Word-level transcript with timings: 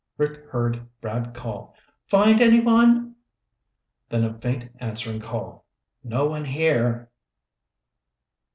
Rick 0.17 0.49
heard 0.49 0.87
Brad 0.99 1.35
call, 1.35 1.75
"Find 2.07 2.41
anyone?" 2.41 3.15
Then 4.09 4.23
a 4.23 4.33
faint 4.39 4.71
answering 4.79 5.19
call. 5.19 5.63
"No 6.03 6.25
one 6.25 6.45
here." 6.45 7.11